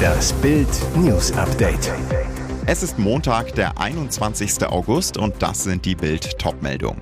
[0.00, 1.92] Das Bild News Update.
[2.66, 4.64] Es ist Montag, der 21.
[4.66, 7.00] August und das sind die Bild Topmeldungen.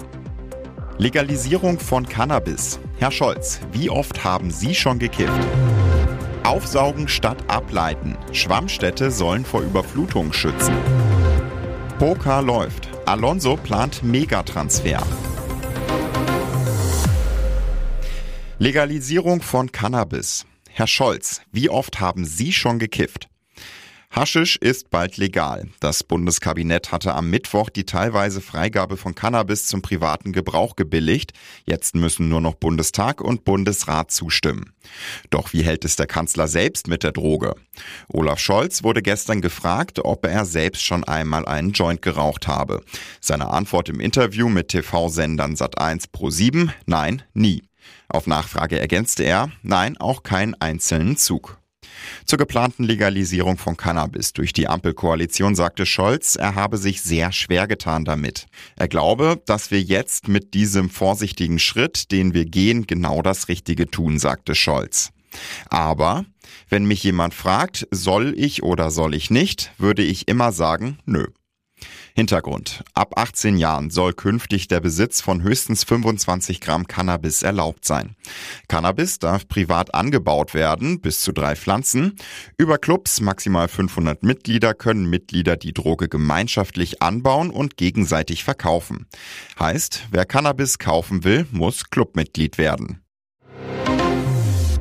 [0.99, 2.81] Legalisierung von Cannabis.
[2.99, 5.47] Herr Scholz, wie oft haben Sie schon gekifft?
[6.43, 8.17] Aufsaugen statt ableiten.
[8.33, 10.75] Schwammstädte sollen vor Überflutung schützen.
[11.99, 12.89] Poker läuft.
[13.07, 15.03] Alonso plant Megatransfer.
[18.59, 20.48] Legalisierung von Cannabis.
[20.79, 23.29] Herr Scholz, wie oft haben Sie schon gekifft?
[24.13, 25.67] Haschisch ist bald legal.
[25.81, 31.33] Das Bundeskabinett hatte am Mittwoch die teilweise Freigabe von Cannabis zum privaten Gebrauch gebilligt.
[31.67, 34.73] Jetzt müssen nur noch Bundestag und Bundesrat zustimmen.
[35.31, 37.57] Doch wie hält es der Kanzler selbst mit der Droge?
[38.07, 42.85] Olaf Scholz wurde gestern gefragt, ob er selbst schon einmal einen Joint geraucht habe.
[43.21, 47.68] Seine Antwort im Interview mit TV-Sendern Sat1 Pro 7, nein, nie.
[48.09, 51.59] Auf Nachfrage ergänzte er, nein, auch keinen einzelnen Zug.
[52.25, 57.67] Zur geplanten Legalisierung von Cannabis durch die Ampelkoalition sagte Scholz, er habe sich sehr schwer
[57.67, 58.47] getan damit.
[58.77, 63.91] Er glaube, dass wir jetzt mit diesem vorsichtigen Schritt, den wir gehen, genau das Richtige
[63.91, 65.11] tun, sagte Scholz.
[65.69, 66.25] Aber
[66.69, 71.27] wenn mich jemand fragt, soll ich oder soll ich nicht, würde ich immer sagen, nö.
[72.19, 72.83] Hintergrund.
[72.95, 78.17] Ab 18 Jahren soll künftig der Besitz von höchstens 25 Gramm Cannabis erlaubt sein.
[78.67, 82.17] Cannabis darf privat angebaut werden, bis zu drei Pflanzen.
[82.57, 89.07] Über Clubs maximal 500 Mitglieder können Mitglieder die Droge gemeinschaftlich anbauen und gegenseitig verkaufen.
[89.61, 93.01] Heißt, wer Cannabis kaufen will, muss Clubmitglied werden.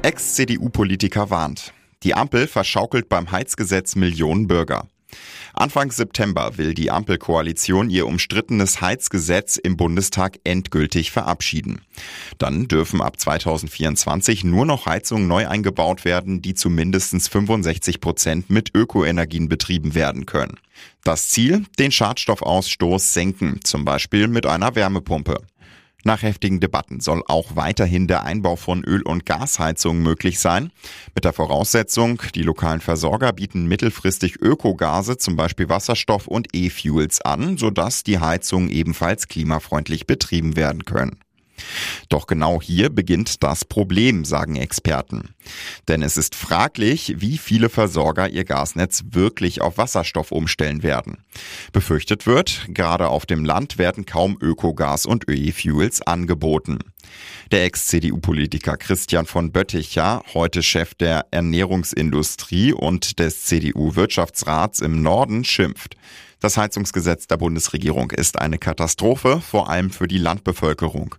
[0.02, 1.72] Ex-CDU-Politiker warnt.
[2.02, 4.88] Die Ampel verschaukelt beim Heizgesetz Millionen Bürger.
[5.54, 11.82] Anfang September will die Ampelkoalition ihr umstrittenes Heizgesetz im Bundestag endgültig verabschieden.
[12.38, 18.50] Dann dürfen ab 2024 nur noch Heizungen neu eingebaut werden, die zu mindestens 65 Prozent
[18.50, 20.60] mit Ökoenergien betrieben werden können.
[21.04, 25.42] Das Ziel, den Schadstoffausstoß senken, zum Beispiel mit einer Wärmepumpe.
[26.08, 30.72] Nach heftigen Debatten soll auch weiterhin der Einbau von Öl- und Gasheizungen möglich sein.
[31.14, 37.58] Mit der Voraussetzung, die lokalen Versorger bieten mittelfristig Ökogase, zum Beispiel Wasserstoff und E-Fuels an,
[37.58, 41.20] sodass die Heizungen ebenfalls klimafreundlich betrieben werden können.
[42.10, 45.36] Doch genau hier beginnt das Problem, sagen Experten.
[45.88, 51.18] Denn es ist fraglich, wie viele Versorger ihr Gasnetz wirklich auf Wasserstoff umstellen werden.
[51.72, 56.80] Befürchtet wird, gerade auf dem Land werden kaum Ökogas und Öl-Fuels angeboten.
[57.52, 65.96] Der Ex-CDU-Politiker Christian von Bötticher, heute Chef der Ernährungsindustrie und des CDU-Wirtschaftsrats im Norden, schimpft.
[66.40, 71.16] Das Heizungsgesetz der Bundesregierung ist eine Katastrophe, vor allem für die Landbevölkerung.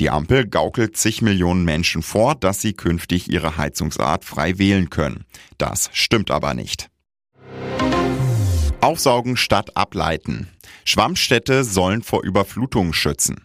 [0.00, 5.24] Die Ampel gaukelt zig Millionen Menschen vor, dass sie künftig ihre Heizungsart frei wählen können.
[5.58, 6.90] Das stimmt aber nicht.
[8.80, 10.48] Aufsaugen statt ableiten.
[10.84, 13.40] Schwammstädte sollen vor Überflutungen schützen.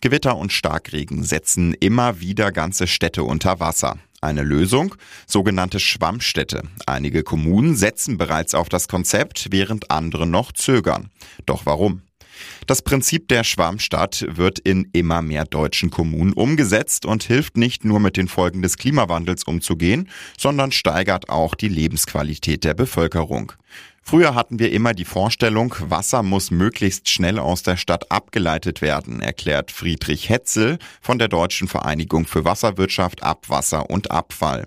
[0.00, 3.98] Gewitter und Starkregen setzen immer wieder ganze Städte unter Wasser.
[4.22, 4.94] Eine Lösung?
[5.26, 6.62] Sogenannte Schwammstädte.
[6.86, 11.10] Einige Kommunen setzen bereits auf das Konzept, während andere noch zögern.
[11.44, 12.02] Doch warum?
[12.66, 18.00] Das Prinzip der Schwarmstadt wird in immer mehr deutschen Kommunen umgesetzt und hilft nicht nur
[18.00, 20.08] mit den Folgen des Klimawandels umzugehen,
[20.38, 23.52] sondern steigert auch die Lebensqualität der Bevölkerung.
[24.02, 29.20] Früher hatten wir immer die Vorstellung, Wasser muss möglichst schnell aus der Stadt abgeleitet werden,
[29.20, 34.66] erklärt Friedrich Hetzel von der Deutschen Vereinigung für Wasserwirtschaft, Abwasser und Abfall.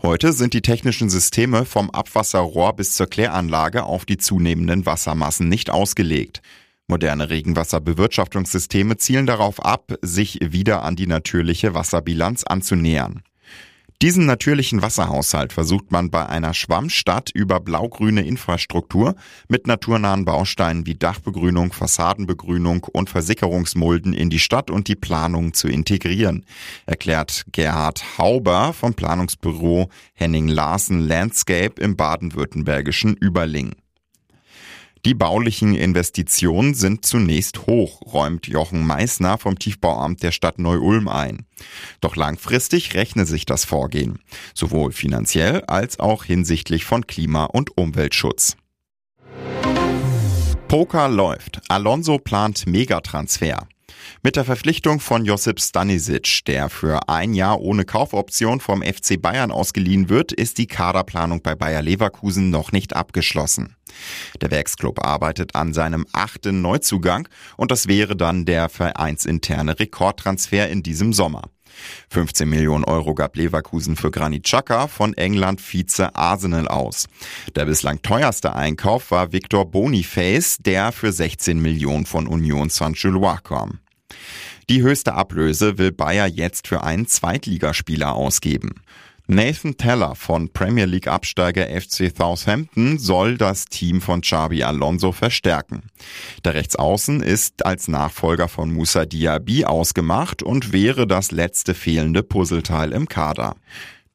[0.00, 5.70] Heute sind die technischen Systeme vom Abwasserrohr bis zur Kläranlage auf die zunehmenden Wassermassen nicht
[5.70, 6.40] ausgelegt.
[6.88, 13.22] Moderne Regenwasserbewirtschaftungssysteme zielen darauf ab, sich wieder an die natürliche Wasserbilanz anzunähern.
[14.00, 19.16] Diesen natürlichen Wasserhaushalt versucht man bei einer Schwammstadt über blaugrüne Infrastruktur
[19.48, 25.66] mit naturnahen Bausteinen wie Dachbegrünung, Fassadenbegrünung und Versickerungsmulden in die Stadt und die Planung zu
[25.66, 26.46] integrieren,
[26.86, 33.74] erklärt Gerhard Hauber vom Planungsbüro Henning Larsen Landscape im baden-württembergischen Überling.
[35.04, 41.46] Die baulichen Investitionen sind zunächst hoch, räumt Jochen Meissner vom Tiefbauamt der Stadt Neu-Ulm ein.
[42.00, 44.18] Doch langfristig rechne sich das Vorgehen,
[44.54, 48.56] sowohl finanziell als auch hinsichtlich von Klima- und Umweltschutz.
[50.68, 51.60] Poker läuft.
[51.68, 53.66] Alonso plant Megatransfer.
[54.22, 59.50] Mit der Verpflichtung von Josip Stanisic, der für ein Jahr ohne Kaufoption vom FC Bayern
[59.50, 63.76] ausgeliehen wird, ist die Kaderplanung bei Bayer Leverkusen noch nicht abgeschlossen.
[64.40, 70.82] Der Werksclub arbeitet an seinem achten Neuzugang und das wäre dann der vereinsinterne Rekordtransfer in
[70.82, 71.42] diesem Sommer.
[72.10, 77.06] 15 Millionen Euro gab Leverkusen für Granit Xhaka von England Vize Arsenal aus.
[77.54, 83.78] Der bislang teuerste Einkauf war Victor Boniface, der für 16 Millionen von Union Saint-Gilloise kam.
[84.70, 88.82] Die höchste Ablöse will Bayer jetzt für einen Zweitligaspieler ausgeben.
[89.26, 95.84] Nathan Teller von Premier League Absteiger FC Southampton soll das Team von Xabi Alonso verstärken.
[96.44, 102.92] Der Rechtsaußen ist als Nachfolger von Musa Diaby ausgemacht und wäre das letzte fehlende Puzzleteil
[102.92, 103.56] im Kader.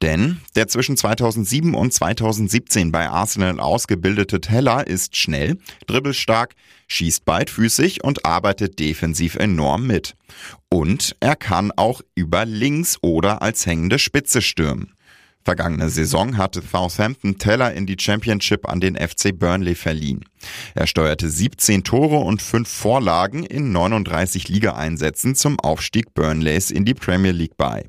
[0.04, 5.58] Denn der zwischen 2007 und 2017 bei Arsenal ausgebildete Teller ist schnell,
[5.88, 6.56] dribbelstark,
[6.88, 10.18] schießt beidfüßig und arbeitet defensiv enorm mit.
[10.70, 14.94] Und er kann auch über links oder als hängende Spitze stürmen.
[15.46, 20.26] Vergangene Saison hatte Southampton Teller in die Championship an den FC Burnley verliehen.
[20.76, 26.94] Er steuerte 17 Tore und 5 Vorlagen in 39 Ligaeinsätzen zum Aufstieg Burnleys in die
[26.94, 27.86] Premier League bei.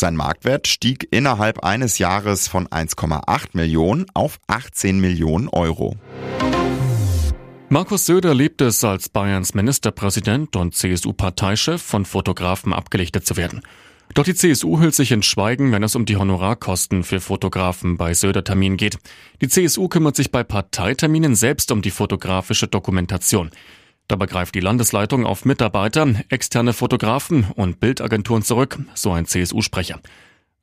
[0.00, 5.94] Sein Marktwert stieg innerhalb eines Jahres von 1,8 Millionen auf 18 Millionen Euro.
[7.68, 13.60] Markus Söder liebt es, als Bayerns Ministerpräsident und CSU-Parteichef von Fotografen abgelichtet zu werden.
[14.14, 18.14] Doch die CSU hüllt sich in Schweigen, wenn es um die Honorarkosten für Fotografen bei
[18.14, 18.96] Söder-Terminen geht.
[19.42, 23.50] Die CSU kümmert sich bei Parteiterminen selbst um die fotografische Dokumentation.
[24.10, 30.00] Dabei greift die Landesleitung auf Mitarbeiter, externe Fotografen und Bildagenturen zurück, so ein CSU-Sprecher.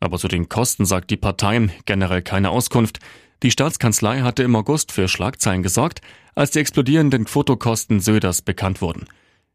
[0.02, 3.00] Aber zu den Kosten sagt die Partei generell keine Auskunft.
[3.44, 6.02] Die Staatskanzlei hatte im August für Schlagzeilen gesorgt,
[6.36, 9.06] als die explodierenden Fotokosten Söders bekannt wurden.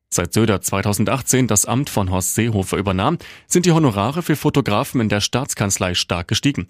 [0.09, 5.11] Seit Söder 2018 das Amt von Horst Seehofer übernahm, sind die Honorare für Fotografen in
[5.11, 6.67] der Staatskanzlei stark gestiegen.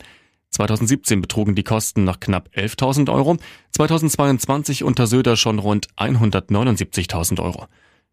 [0.52, 3.38] 2017 betrugen die Kosten noch knapp 11.000 Euro,
[3.72, 7.66] 2022 unter Söder schon rund 179.000 Euro.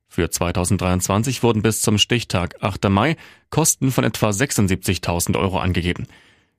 [0.07, 2.89] Für 2023 wurden bis zum Stichtag 8.
[2.89, 3.15] Mai
[3.51, 6.07] Kosten von etwa 76.000 Euro angegeben.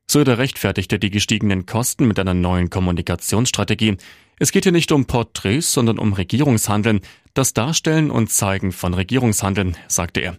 [0.06, 3.96] Söder rechtfertigte die gestiegenen Kosten mit einer neuen Kommunikationsstrategie.
[4.38, 7.00] Es geht hier nicht um Porträts, sondern um Regierungshandeln,
[7.34, 10.36] das Darstellen und Zeigen von Regierungshandeln, sagte er.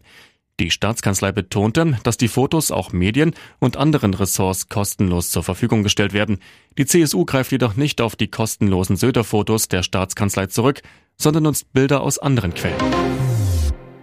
[0.61, 6.13] Die Staatskanzlei betonte, dass die Fotos auch Medien und anderen Ressorts kostenlos zur Verfügung gestellt
[6.13, 6.37] werden.
[6.77, 10.83] Die CSU greift jedoch nicht auf die kostenlosen Söder-Fotos der Staatskanzlei zurück,
[11.17, 12.77] sondern nutzt Bilder aus anderen Quellen.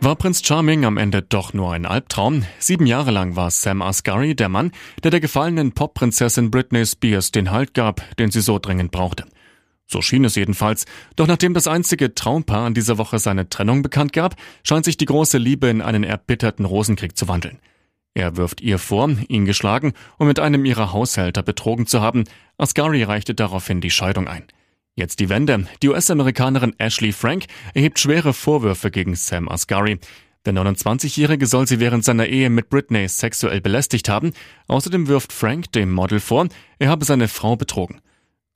[0.00, 2.44] War Prinz Charming am Ende doch nur ein Albtraum?
[2.58, 4.72] Sieben Jahre lang war Sam Asghari der Mann,
[5.04, 9.26] der der gefallenen Popprinzessin Britney Spears den Halt gab, den sie so dringend brauchte.
[9.90, 10.84] So schien es jedenfalls.
[11.16, 15.06] Doch nachdem das einzige Traumpaar an dieser Woche seine Trennung bekannt gab, scheint sich die
[15.06, 17.58] große Liebe in einen erbitterten Rosenkrieg zu wandeln.
[18.12, 22.24] Er wirft ihr vor, ihn geschlagen und mit einem ihrer Haushälter betrogen zu haben.
[22.58, 24.44] Asghari reichte daraufhin die Scheidung ein.
[24.94, 25.66] Jetzt die Wende.
[25.82, 30.00] Die US-Amerikanerin Ashley Frank erhebt schwere Vorwürfe gegen Sam Asghari.
[30.44, 34.32] Der 29-Jährige soll sie während seiner Ehe mit Britney sexuell belästigt haben.
[34.66, 36.48] Außerdem wirft Frank dem Model vor,
[36.78, 38.00] er habe seine Frau betrogen.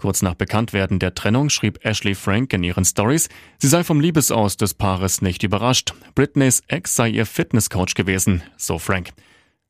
[0.03, 3.29] Kurz nach Bekanntwerden der Trennung schrieb Ashley Frank in ihren Stories,
[3.59, 5.95] sie sei vom Liebesaus des Paares nicht überrascht.
[6.17, 9.11] Britneys Ex sei ihr Fitnesscoach gewesen, so Frank.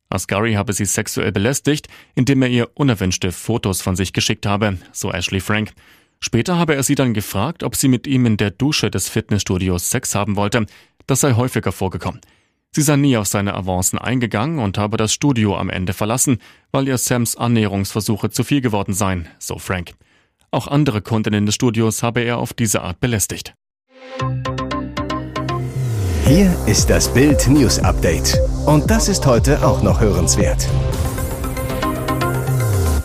[0.09, 5.11] Asghari habe sie sexuell belästigt, indem er ihr unerwünschte Fotos von sich geschickt habe, so
[5.11, 5.73] Ashley Frank.
[6.19, 9.91] Später habe er sie dann gefragt, ob sie mit ihm in der Dusche des Fitnessstudios
[9.91, 10.65] Sex haben wollte.
[11.05, 12.21] Das sei häufiger vorgekommen.
[12.71, 16.39] Sie sei nie auf seine Avancen eingegangen und habe das Studio am Ende verlassen,
[16.71, 19.93] weil ihr Sams Annäherungsversuche zu viel geworden seien, so Frank.
[20.53, 23.55] Auch andere Kundinnen des Studios habe er auf diese Art belästigt.
[26.27, 28.37] Hier ist das Bild News Update.
[28.67, 30.67] Und das ist heute auch noch hörenswert.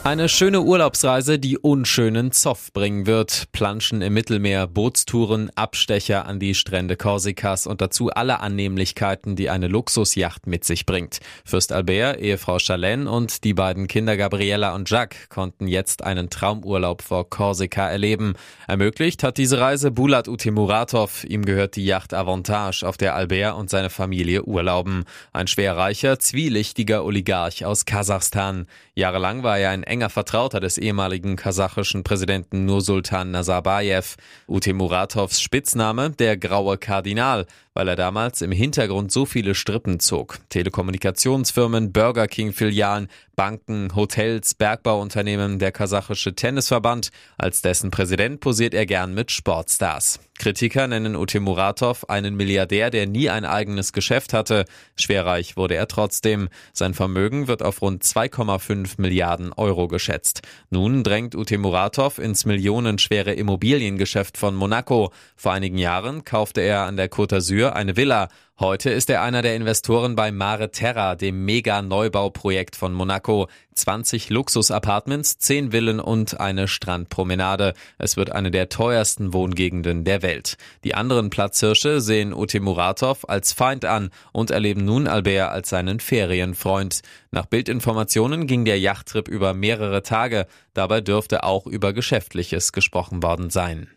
[0.09, 3.53] Eine schöne Urlaubsreise, die unschönen Zoff bringen wird.
[3.53, 9.69] Planschen im Mittelmeer, Bootstouren, Abstecher an die Strände Korsikas und dazu alle Annehmlichkeiten, die eine
[9.69, 11.21] Luxusjacht mit sich bringt.
[11.45, 17.03] Fürst Albert, Ehefrau Charlene und die beiden Kinder Gabriella und Jacques konnten jetzt einen Traumurlaub
[17.03, 18.33] vor Korsika erleben.
[18.67, 21.25] Ermöglicht hat diese Reise Bulat Utimuratov.
[21.25, 25.05] Ihm gehört die Yacht Avantage, auf der Albert und seine Familie urlauben.
[25.35, 28.67] Ein schwerreicher, zwielichtiger Oligarch aus Kasachstan.
[28.95, 34.15] Jahrelang war er ein enger Vertrauter des ehemaligen kasachischen Präsidenten Nursultan Nazarbayev.
[34.47, 37.47] Ute Muratovs Spitzname der graue Kardinal,
[37.79, 40.41] weil er damals im Hintergrund so viele Strippen zog.
[40.49, 43.07] Telekommunikationsfirmen, Burger King Filialen,
[43.37, 47.11] Banken, Hotels, Bergbauunternehmen, der kasachische Tennisverband.
[47.37, 50.19] Als dessen Präsident posiert er gern mit Sportstars.
[50.39, 54.65] Kritiker nennen Ute Muratov einen Milliardär, der nie ein eigenes Geschäft hatte.
[54.97, 56.49] Schwerreich wurde er trotzdem.
[56.73, 60.43] Sein Vermögen wird auf rund 2,5 Milliarden Euro geschätzt.
[60.71, 65.13] Nun drängt Ute Muratov ins millionenschwere Immobiliengeschäft von Monaco.
[65.37, 68.29] Vor einigen Jahren kaufte er an der Côte d'Azur eine Villa.
[68.61, 73.49] Heute ist er einer der Investoren bei Mare Terra, dem Mega-Neubauprojekt von Monaco.
[73.75, 77.75] 20 Luxus-Apartments, 10 Villen und eine Strandpromenade.
[77.99, 80.57] Es wird eine der teuersten Wohngegenden der Welt.
[80.83, 86.01] Die anderen Platzhirsche sehen Ute Muratov als Feind an und erleben nun Albert als seinen
[86.01, 87.03] Ferienfreund.
[87.31, 90.47] Nach Bildinformationen ging der Yachttrip über mehrere Tage.
[90.75, 93.89] Dabei dürfte auch über Geschäftliches gesprochen worden sein.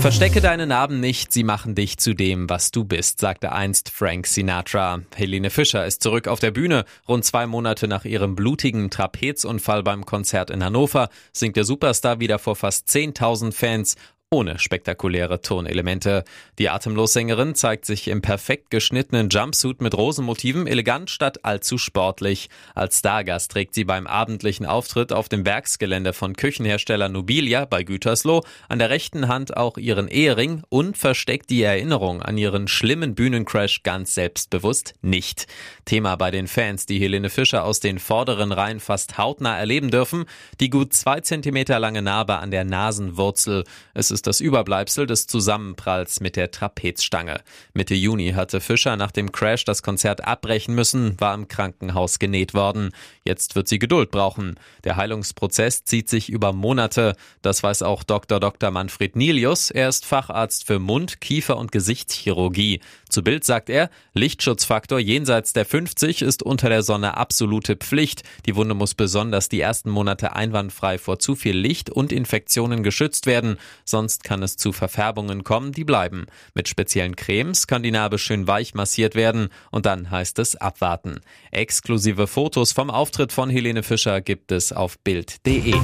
[0.00, 4.28] Verstecke deine Narben nicht, sie machen dich zu dem, was du bist, sagte einst Frank
[4.28, 5.00] Sinatra.
[5.14, 6.84] Helene Fischer ist zurück auf der Bühne.
[7.08, 12.38] Rund zwei Monate nach ihrem blutigen Trapezunfall beim Konzert in Hannover singt der Superstar wieder
[12.38, 13.96] vor fast 10.000 Fans
[14.36, 16.22] ohne spektakuläre Tonelemente.
[16.58, 22.50] Die Atemlossängerin zeigt sich im perfekt geschnittenen Jumpsuit mit Rosenmotiven elegant statt allzu sportlich.
[22.74, 28.42] Als Stargast trägt sie beim abendlichen Auftritt auf dem Werksgelände von Küchenhersteller Nobilia bei Gütersloh
[28.68, 33.84] an der rechten Hand auch ihren Ehering und versteckt die Erinnerung an ihren schlimmen Bühnencrash
[33.84, 35.46] ganz selbstbewusst nicht.
[35.86, 40.26] Thema bei den Fans, die Helene Fischer aus den vorderen Reihen fast hautnah erleben dürfen,
[40.60, 43.64] die gut zwei Zentimeter lange Narbe an der Nasenwurzel.
[43.94, 47.40] Es ist das Überbleibsel des Zusammenpralls mit der Trapezstange.
[47.74, 52.54] Mitte Juni hatte Fischer nach dem Crash das Konzert abbrechen müssen, war im Krankenhaus genäht
[52.54, 52.90] worden.
[53.26, 54.54] Jetzt wird sie Geduld brauchen.
[54.84, 57.16] Der Heilungsprozess zieht sich über Monate.
[57.42, 58.38] Das weiß auch Dr.
[58.38, 58.70] Dr.
[58.70, 59.72] Manfred Nilius.
[59.72, 62.78] Er ist Facharzt für Mund-, Kiefer- und Gesichtschirurgie.
[63.08, 68.22] Zu Bild sagt er, Lichtschutzfaktor jenseits der 50 ist unter der Sonne absolute Pflicht.
[68.46, 73.26] Die Wunde muss besonders die ersten Monate einwandfrei vor zu viel Licht und Infektionen geschützt
[73.26, 76.26] werden, sonst kann es zu Verfärbungen kommen, die bleiben.
[76.54, 81.20] Mit speziellen Cremes kann die Narbe schön weich massiert werden und dann heißt es abwarten.
[81.50, 85.74] Exklusive Fotos vom Auftritt von Helene Fischer gibt es auf Bild.de.